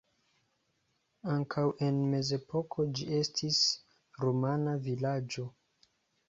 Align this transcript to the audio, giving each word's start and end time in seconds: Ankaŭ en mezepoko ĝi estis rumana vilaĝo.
Ankaŭ 1.33 1.65
en 1.87 1.99
mezepoko 2.13 2.87
ĝi 3.01 3.05
estis 3.19 3.61
rumana 4.25 4.75
vilaĝo. 4.89 5.47